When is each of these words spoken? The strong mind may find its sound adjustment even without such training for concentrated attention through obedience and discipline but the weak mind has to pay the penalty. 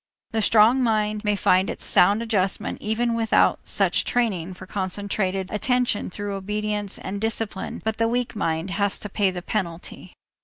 The 0.31 0.41
strong 0.41 0.81
mind 0.81 1.23
may 1.23 1.35
find 1.35 1.69
its 1.69 1.85
sound 1.85 2.23
adjustment 2.23 2.81
even 2.81 3.13
without 3.13 3.59
such 3.63 4.03
training 4.03 4.55
for 4.55 4.65
concentrated 4.65 5.47
attention 5.51 6.09
through 6.09 6.33
obedience 6.33 6.97
and 6.97 7.21
discipline 7.21 7.83
but 7.85 7.97
the 7.99 8.07
weak 8.07 8.35
mind 8.35 8.71
has 8.71 8.97
to 8.97 9.09
pay 9.09 9.29
the 9.29 9.43
penalty. 9.43 10.15